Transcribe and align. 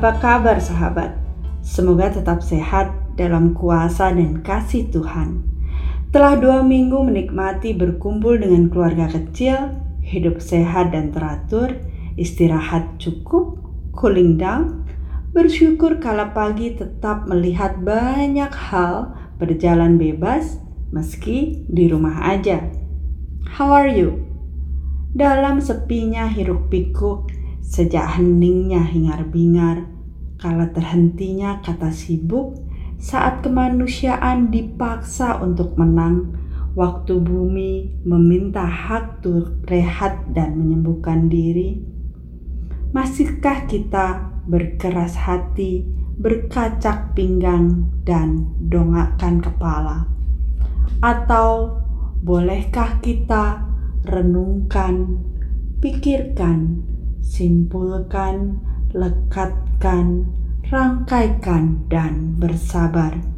Apa 0.00 0.16
kabar 0.16 0.56
sahabat? 0.56 1.12
Semoga 1.60 2.08
tetap 2.08 2.40
sehat 2.40 2.88
dalam 3.20 3.52
kuasa 3.52 4.08
dan 4.08 4.40
kasih 4.40 4.88
Tuhan. 4.88 5.44
Telah 6.08 6.40
dua 6.40 6.64
minggu 6.64 7.04
menikmati 7.04 7.76
berkumpul 7.76 8.40
dengan 8.40 8.72
keluarga 8.72 9.12
kecil, 9.12 9.76
hidup 10.00 10.40
sehat 10.40 10.96
dan 10.96 11.12
teratur, 11.12 11.76
istirahat 12.16 12.96
cukup, 12.96 13.60
cooling 13.92 14.40
down, 14.40 14.88
bersyukur 15.36 16.00
kala 16.00 16.32
pagi 16.32 16.72
tetap 16.72 17.28
melihat 17.28 17.76
banyak 17.84 18.56
hal 18.56 19.12
berjalan 19.36 20.00
bebas 20.00 20.64
meski 20.96 21.60
di 21.68 21.92
rumah 21.92 22.24
aja. 22.24 22.72
How 23.52 23.84
are 23.84 23.92
you? 23.92 24.16
Dalam 25.12 25.60
sepinya 25.60 26.24
hiruk 26.24 26.72
pikuk, 26.72 27.29
sejak 27.60 28.18
heningnya 28.18 28.82
hingar-bingar, 28.82 29.86
kala 30.40 30.72
terhentinya 30.72 31.60
kata 31.60 31.92
sibuk, 31.92 32.56
saat 33.00 33.40
kemanusiaan 33.40 34.52
dipaksa 34.52 35.40
untuk 35.40 35.76
menang, 35.80 36.36
waktu 36.76 37.18
bumi 37.18 38.02
meminta 38.04 38.62
hak 38.62 39.24
rehat 39.66 40.20
dan 40.36 40.56
menyembuhkan 40.60 41.28
diri, 41.28 41.80
masihkah 42.92 43.64
kita 43.66 44.30
berkeras 44.46 45.16
hati, 45.16 45.86
berkacak 46.20 47.16
pinggang, 47.16 47.88
dan 48.04 48.52
dongakkan 48.60 49.40
kepala? 49.40 50.04
Atau 51.00 51.80
bolehkah 52.20 53.00
kita 53.00 53.64
renungkan, 54.04 55.24
pikirkan, 55.80 56.84
simpulkan, 57.22 58.60
lekatkan, 58.92 60.26
rangkaikan, 60.68 61.86
dan 61.88 62.36
bersabar 62.40 63.30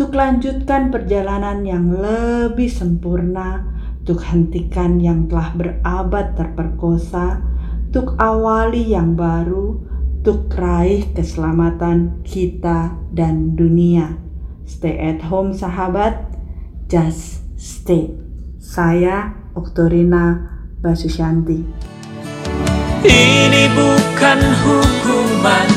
untuk 0.00 0.16
lanjutkan 0.16 0.88
perjalanan 0.88 1.60
yang 1.60 1.92
lebih 1.92 2.72
sempurna, 2.72 3.68
untuk 4.00 4.24
hentikan 4.24 4.96
yang 4.96 5.28
telah 5.28 5.52
berabad 5.52 6.32
terperkosa, 6.40 7.44
untuk 7.84 8.16
awali 8.16 8.96
yang 8.96 9.12
baru, 9.12 9.76
untuk 10.16 10.48
raih 10.56 11.04
keselamatan 11.12 12.24
kita 12.24 12.96
dan 13.12 13.52
dunia. 13.52 14.16
Stay 14.64 14.96
at 14.96 15.20
home 15.20 15.52
sahabat, 15.52 16.16
Just 16.88 17.44
Stay. 17.60 18.16
Saya 18.56 19.36
Oktorina 19.52 20.48
Basusyanti. 20.80 21.89
Ini 23.00 23.72
bukan 23.72 24.40
hukuman, 24.60 25.68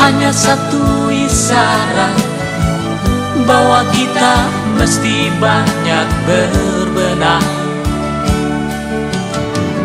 hanya 0.00 0.32
satu 0.32 1.12
isyarat 1.12 2.16
bahwa 3.44 3.84
kita 3.92 4.48
mesti 4.80 5.28
banyak 5.36 6.08
berbenah. 6.24 7.44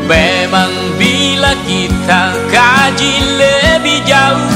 Memang 0.08 0.72
bila 0.96 1.52
kita 1.68 2.32
kaji 2.48 3.14
lebih 3.36 4.00
jauh 4.08 4.56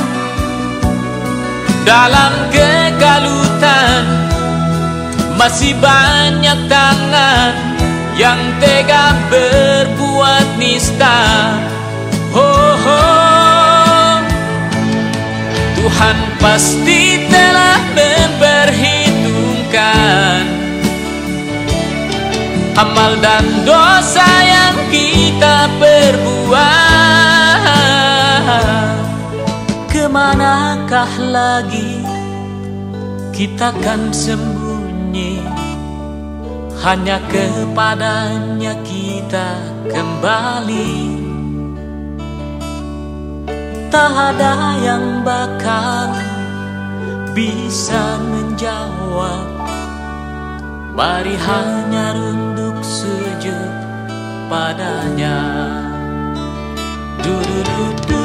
dalam 1.83 2.31
kegalutan 2.55 4.07
masih 5.35 5.75
banyak 5.83 6.59
tangan 6.71 7.68
yang 8.19 8.59
tega 8.59 9.15
berbuat 9.31 10.59
nista. 10.59 11.23
Oh, 12.35 12.75
oh. 12.75 14.19
Tuhan 15.79 16.19
pasti 16.43 17.23
telah 17.31 17.79
memperhitungkan 17.95 20.43
Amal 22.75 23.15
dan 23.23 23.63
dosa 23.63 24.27
yang 24.43 24.75
kita 24.91 25.71
perbuat. 25.79 26.59
Ke 29.87 30.11
manakah 30.11 31.07
lagi 31.23 32.03
kita 33.31 33.71
kan 33.79 34.11
sembuh 34.11 34.69
sunyi 35.09 35.58
Hanya 36.79 37.19
kepadanya 37.27 38.71
kita 38.87 39.59
kembali 39.91 40.95
Tak 43.91 44.13
ada 44.15 44.79
yang 44.79 45.19
bakal 45.27 46.15
bisa 47.35 48.15
menjawab 48.31 49.43
Mari 50.95 51.35
hanya 51.35 52.15
runduk 52.15 52.79
sujud 52.79 53.71
padanya 54.47 55.37
du, 57.23 57.35
du, 57.35 57.59
du, 57.63 57.85
du. 58.07 58.18